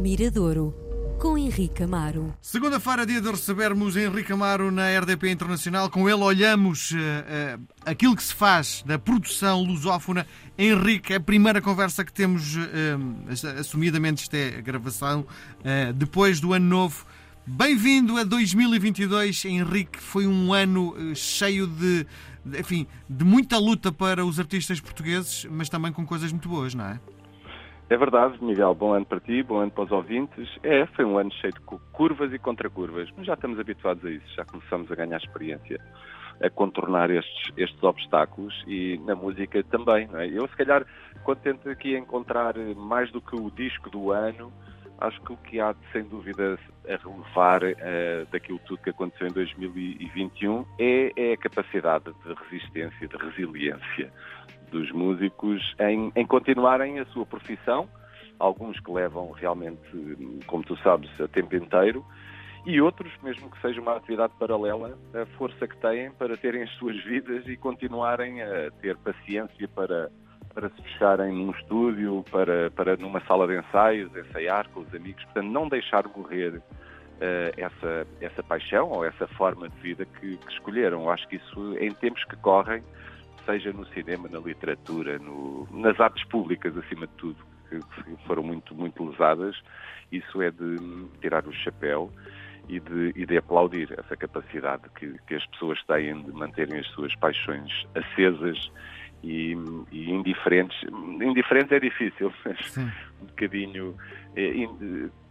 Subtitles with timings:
[0.00, 0.74] Miradouro,
[1.20, 2.34] com Henrique Amaro.
[2.40, 5.90] Segunda-feira, dia de recebermos Henrique Amaro na RDP Internacional.
[5.90, 10.26] Com ele olhamos uh, uh, aquilo que se faz da produção lusófona.
[10.56, 12.60] Henrique, é a primeira conversa que temos, uh,
[13.58, 15.26] assumidamente isto é a gravação,
[15.94, 17.04] depois do ano novo.
[17.46, 20.00] Bem-vindo a 2022, Henrique.
[20.00, 22.06] Foi um ano cheio de,
[22.58, 26.86] enfim, de muita luta para os artistas portugueses, mas também com coisas muito boas, não
[26.86, 27.00] é?
[27.90, 28.72] É verdade, Miguel.
[28.72, 30.48] Bom ano para ti, bom ano para os ouvintes.
[30.62, 31.58] É, foi um ano cheio de
[31.90, 35.76] curvas e contracurvas, mas já estamos habituados a isso, já começamos a ganhar experiência
[36.40, 40.08] a contornar estes, estes obstáculos e na música também.
[40.14, 40.28] É?
[40.28, 40.86] Eu, se calhar,
[41.24, 44.52] quando tento aqui encontrar mais do que o disco do ano,
[45.00, 49.32] acho que o que há, sem dúvida, a relevar uh, daquilo tudo que aconteceu em
[49.32, 54.12] 2021 é, é a capacidade de resistência, de resiliência
[54.70, 57.88] dos músicos em, em continuarem a sua profissão,
[58.38, 59.80] alguns que levam realmente,
[60.46, 62.04] como tu sabes, a tempo inteiro,
[62.66, 66.70] e outros, mesmo que seja uma atividade paralela, a força que têm para terem as
[66.72, 70.10] suas vidas e continuarem a ter paciência para
[70.52, 75.22] para se fecharem num estúdio, para, para numa sala de ensaios, ensaiar com os amigos,
[75.26, 76.62] portanto, não deixar morrer uh,
[77.56, 81.08] essa, essa paixão ou essa forma de vida que, que escolheram.
[81.08, 82.82] Acho que isso, em tempos que correm,
[83.50, 87.36] seja no cinema, na literatura, no, nas artes públicas, acima de tudo,
[87.68, 87.80] que,
[88.26, 89.60] foram muito, muito lesadas,
[90.12, 90.76] isso é de
[91.20, 92.10] tirar o chapéu
[92.68, 96.86] e de, e de aplaudir essa capacidade que, que as pessoas têm de manterem as
[96.88, 98.70] suas paixões acesas
[99.22, 99.56] e,
[99.90, 100.80] e indiferentes.
[101.20, 102.90] Indiferentes é difícil, mas Sim.
[103.20, 103.96] um bocadinho
[104.36, 104.42] é,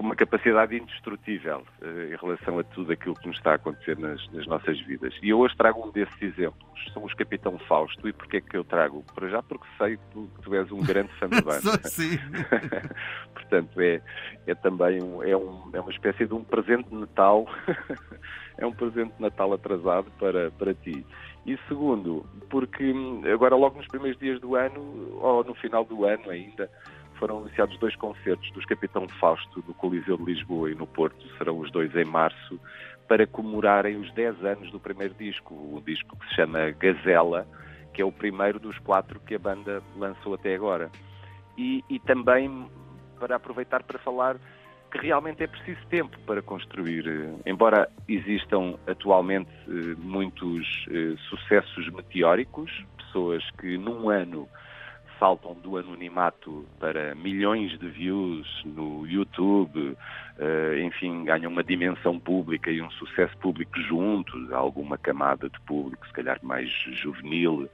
[0.00, 3.98] com uma capacidade indestrutível uh, em relação a tudo aquilo que nos está a acontecer
[3.98, 5.14] nas, nas, nossas vidas.
[5.22, 6.90] E eu hoje trago um desses exemplos.
[6.94, 8.08] São os Capitão Fausto.
[8.08, 9.04] E porquê é que eu trago?
[9.14, 11.86] Para já porque sei que tu, tu és um grande fã da banda.
[11.86, 12.18] Sim.
[13.34, 14.00] Portanto, é,
[14.46, 17.46] é também um, é, um, é uma espécie de um presente de Natal.
[18.56, 21.04] é um presente de Natal atrasado para, para ti.
[21.44, 22.90] E segundo, porque
[23.30, 26.70] agora logo nos primeiros dias do ano, ou no final do ano ainda,
[27.20, 31.58] foram anunciados dois concertos dos Capitão Fausto no Coliseu de Lisboa e no Porto, serão
[31.58, 32.58] os dois em março,
[33.06, 37.46] para comemorarem os 10 anos do primeiro disco, o disco que se chama Gazela,
[37.92, 40.90] que é o primeiro dos quatro que a banda lançou até agora.
[41.58, 42.66] E, e também
[43.18, 44.36] para aproveitar para falar
[44.90, 47.06] que realmente é preciso tempo para construir.
[47.06, 54.48] Eh, embora existam atualmente eh, muitos eh, sucessos meteóricos, pessoas que num ano
[55.20, 59.96] saltam do anonimato para milhões de views no YouTube,
[60.84, 66.12] enfim, ganham uma dimensão pública e um sucesso público junto, alguma camada de público, se
[66.12, 67.68] calhar mais juvenil,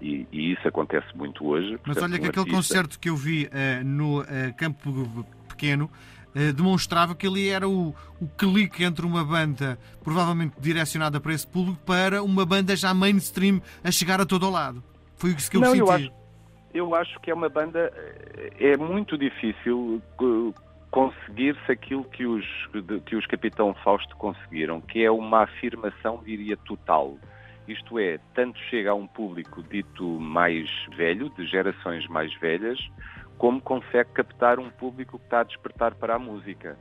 [0.00, 1.78] e, e isso acontece muito hoje.
[1.86, 2.56] Mas olha que um aquele artista...
[2.56, 3.48] concerto que eu vi
[3.82, 4.22] no
[4.56, 5.90] Campo Pequeno
[6.34, 11.46] eh, demonstrava que ele era o, o clique entre uma banda provavelmente direcionada para esse
[11.46, 14.82] público para uma banda já mainstream a chegar a todo o lado.
[15.16, 15.80] Foi isso que eu Não, senti.
[15.80, 16.12] Eu acho,
[16.78, 17.92] eu acho que é uma banda.
[18.58, 22.44] Eh, é muito difícil eh, conseguir-se aquilo que os,
[23.04, 27.16] que os Capitão Fausto conseguiram, que é uma afirmação, diria, total.
[27.66, 32.78] Isto é, tanto chega a um público dito mais velho, de gerações mais velhas,
[33.36, 36.78] como consegue captar um público que está a despertar para a música.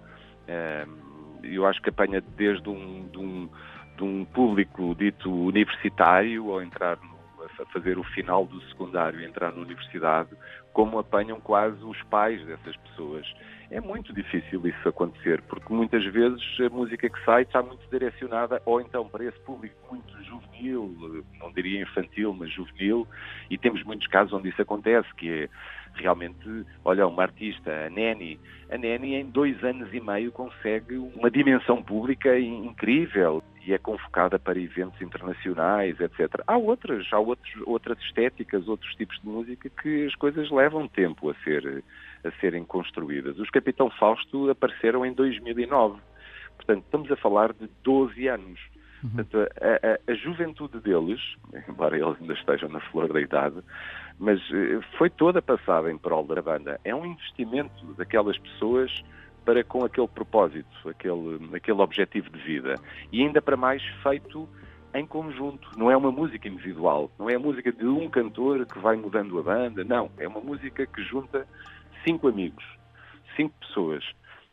[1.43, 3.49] Eu acho que apanha desde um, de, um,
[3.97, 7.16] de um público dito universitário, ou entrar no,
[7.59, 10.29] a fazer o final do secundário e entrar na universidade,
[10.73, 13.25] como apanham quase os pais dessas pessoas.
[13.69, 18.61] É muito difícil isso acontecer, porque muitas vezes a música que sai está muito direcionada
[18.65, 23.07] ou então para esse público muito juvenil, não diria infantil, mas juvenil,
[23.49, 25.49] e temos muitos casos onde isso acontece, que é
[25.95, 28.39] realmente, olha, uma artista, a Neni,
[28.69, 34.39] a Neni em dois anos e meio consegue uma dimensão pública incrível e é convocada
[34.39, 36.41] para eventos internacionais, etc.
[36.47, 41.29] Há outras, há outros, outras estéticas, outros tipos de música que as coisas levam tempo
[41.29, 41.83] a, ser,
[42.23, 43.37] a serem construídas.
[43.37, 45.99] Os Capitão Fausto apareceram em 2009.
[46.55, 48.57] Portanto, estamos a falar de 12 anos.
[49.03, 49.09] Uhum.
[49.09, 51.19] Portanto, a, a, a, juventude deles,
[51.67, 53.57] embora eles ainda estejam na flor da idade,
[54.17, 56.79] mas eh, foi toda passada em prol da banda.
[56.85, 59.03] É um investimento daquelas pessoas
[59.47, 62.75] para com aquele propósito, aquele, aquele objetivo de vida.
[63.13, 64.47] E ainda para mais feito
[64.93, 65.69] em conjunto.
[65.77, 69.39] Não é uma música individual, não é a música de um cantor que vai mudando
[69.39, 70.11] a banda, não.
[70.17, 71.47] É uma música que junta
[72.03, 72.65] cinco amigos,
[73.37, 74.03] cinco pessoas.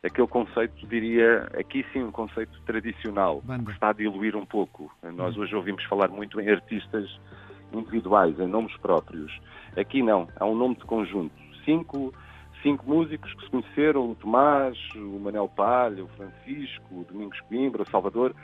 [0.00, 3.64] Aquele conceito, diria, aqui sim um conceito tradicional, banda.
[3.64, 4.92] que está a diluir um pouco.
[5.02, 7.18] Nós hoje ouvimos falar muito em artistas
[7.72, 9.32] individuais, em nomes próprios.
[9.76, 11.34] Aqui não, há um nome de conjunto.
[11.64, 12.14] Cinco,
[12.64, 17.82] cinco músicos que se conheceram, o Tomás, o Manel Palha, o Francisco, o Domingos Coimbra,
[17.82, 18.34] o Salvador,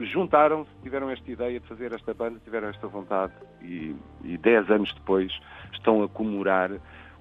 [0.00, 4.92] juntaram-se, tiveram esta ideia de fazer esta banda, tiveram esta vontade e, e dez anos
[4.94, 5.32] depois
[5.72, 6.70] estão a comemorar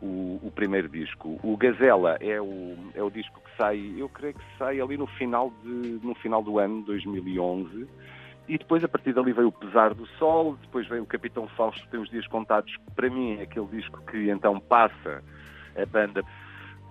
[0.01, 1.39] o, o, primeiro disco.
[1.43, 5.07] O Gazela é o, é o disco que sai, eu creio que sai ali no
[5.07, 7.87] final, de, no final do ano, 2011,
[8.47, 11.87] e depois a partir dali veio o Pesar do Sol, depois veio o Capitão Fausto,
[11.89, 15.23] tem os dias contados, para mim é aquele disco que então passa
[15.75, 16.23] a banda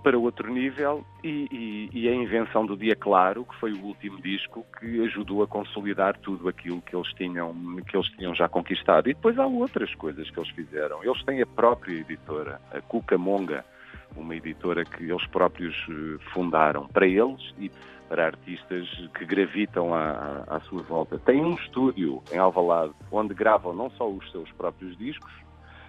[0.03, 4.21] para outro nível e, e, e, a invenção do Dia Claro, que foi o último
[4.21, 7.55] disco que ajudou a consolidar tudo aquilo que eles tinham,
[7.87, 9.09] que eles tinham já conquistado.
[9.09, 11.03] E depois há outras coisas que eles fizeram.
[11.05, 13.65] Eles têm a própria editora, a Cucamonga,
[14.17, 17.71] uma editora que eles próprios eh, fundaram para eles e
[18.09, 21.19] para artistas que gravitam à, à sua volta.
[21.19, 25.33] Tem um estúdio em Alvalade onde gravam não só os seus próprios discos,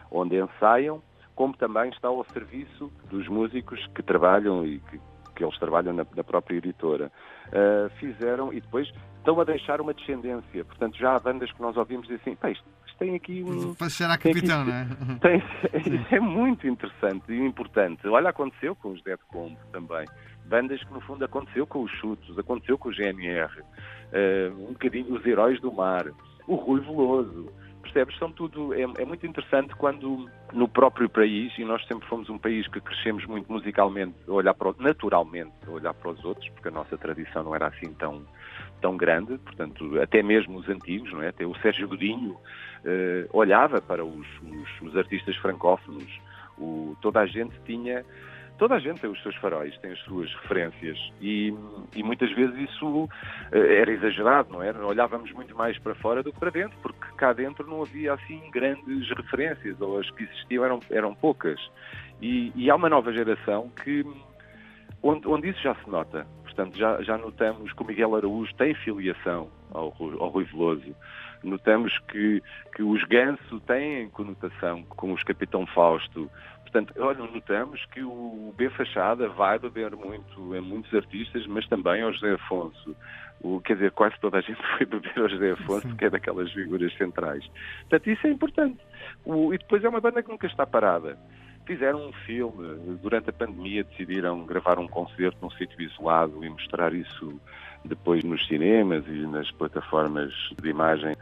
[0.09, 1.01] onde ensaiam,
[1.35, 4.99] como também está ao serviço dos músicos que trabalham e que,
[5.35, 7.11] que eles trabalham na, na própria editora.
[7.47, 10.65] Uh, fizeram e depois estão a deixar uma descendência.
[10.65, 13.73] Portanto, já há bandas que nós ouvimos dizer assim, isto, isto tem aqui um...
[13.73, 15.19] Para chegar a capitão, aqui, não é?
[15.19, 15.43] Tem,
[16.11, 18.07] é muito interessante e importante.
[18.07, 20.05] Olha, aconteceu com os Dead Combo também.
[20.45, 23.63] Bandas que, no fundo, aconteceu com os Chutos, aconteceu com o GNR, uh,
[24.13, 26.05] ah, um bocadinho os Heróis do Mar,
[26.47, 27.49] o Rui Veloso,
[27.83, 28.17] percebes?
[28.17, 28.73] São tudo.
[28.73, 32.81] É, é, muito interessante quando no próprio país, e nós sempre fomos um país que
[32.81, 37.55] crescemos muito musicalmente, olhar para, naturalmente, olhar para os outros, porque a nossa tradição não
[37.55, 38.25] era assim tão,
[38.81, 41.27] tão grande, portanto, até mesmo os antigos, não é?
[41.27, 42.37] Até o Sérgio Godinho
[42.83, 46.07] eh, olhava para os, os, os artistas francófonos,
[46.57, 48.03] o, toda a gente tinha
[48.57, 51.53] toda a gente tem os seus faróis, tem as suas referências e,
[51.95, 53.09] e muitas vezes isso
[53.51, 54.85] eh, era exagerado, não era?
[54.85, 58.41] Olhávamos muito mais para fora do que para dentro, porque cá dentro não havia assim
[58.51, 61.59] grandes referências, ou as que existiam eram, eram poucas.
[62.21, 64.05] E, e há uma nova geração que
[65.01, 66.25] onde, onde isso já se nota.
[66.43, 70.95] Portanto, já, já notamos que o Miguel Araújo tem filiação ao, ao Rui Veloso.
[71.43, 72.41] Notamos que,
[72.75, 76.29] que os Ganso têm conotação com os Capitão Fausto.
[76.61, 82.01] Portanto, olha, notamos que o B Fachada vai beber muito em muitos artistas, mas também
[82.01, 82.95] ao José Afonso.
[83.41, 85.95] O, quer dizer, quase toda a gente foi beber ao José Afonso, Sim.
[85.95, 87.45] que é daquelas figuras centrais.
[87.81, 88.79] Portanto, isso é importante.
[89.23, 91.17] O, e depois é uma banda que nunca está parada.
[91.65, 96.93] Fizeram um filme, durante a pandemia decidiram gravar um concerto num sítio isolado e mostrar
[96.93, 97.39] isso
[97.85, 101.15] depois nos cinemas e nas plataformas de imagem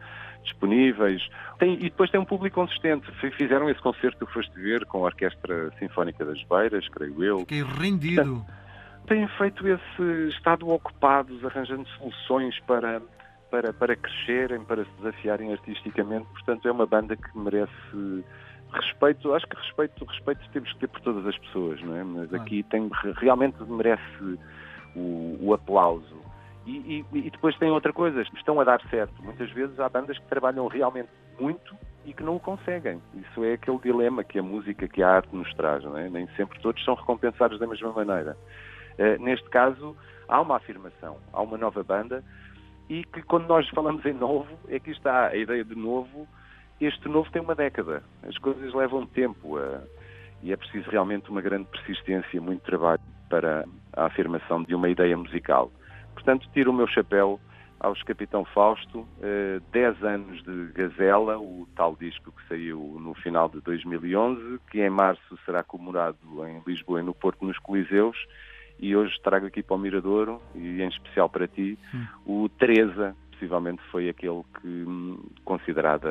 [0.43, 1.29] disponíveis.
[1.59, 3.11] Tem, e depois tem um público consistente.
[3.37, 7.39] Fizeram esse concerto que foste ver com a Orquestra Sinfónica das Beiras, creio eu.
[7.39, 8.43] Fiquei rendido.
[9.07, 13.01] Têm feito esse estado ocupados, arranjando soluções para,
[13.49, 16.27] para, para crescerem, para se desafiarem artisticamente.
[16.29, 18.23] Portanto, é uma banda que merece
[18.73, 19.33] respeito.
[19.33, 22.03] Acho que respeito, respeito temos que ter por todas as pessoas, não é?
[22.03, 24.39] Mas aqui tem, realmente merece
[24.95, 26.21] o, o aplauso
[26.65, 29.13] e, e, e, depois tem outra coisa, estão a dar certo.
[29.23, 31.09] Muitas vezes há bandas que trabalham realmente
[31.39, 31.75] muito
[32.05, 33.01] e que não o conseguem.
[33.15, 36.09] Isso é aquele dilema que a música, que a arte nos traz, não é?
[36.09, 38.37] Nem sempre todos são recompensados da mesma maneira.
[38.93, 39.95] Uh, neste caso,
[40.27, 42.23] há uma afirmação, há uma nova banda
[42.89, 46.27] e que quando nós falamos em novo, é que está a ideia de novo.
[46.81, 48.03] Este novo tem uma década.
[48.23, 49.83] As coisas levam tempo a,
[50.41, 55.15] e é preciso realmente uma grande persistência, muito trabalho para a afirmação de uma ideia
[55.15, 55.71] musical.
[56.15, 57.39] Portanto, tiro o meu chapéu
[57.79, 59.07] aos Capitão Fausto,
[59.71, 64.81] 10 eh, anos de Gazela, o tal disco que saiu no final de 2011, que
[64.81, 68.17] em março será comemorado em Lisboa e no Porto, nos Coliseus,
[68.79, 72.05] e hoje trago aqui para o Miradouro, e em especial para ti, hum.
[72.25, 76.05] o Teresa, possivelmente foi aquele que, hum, considerada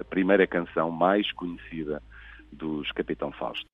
[0.00, 2.00] a primeira canção mais conhecida
[2.52, 3.66] dos Capitão Fausto.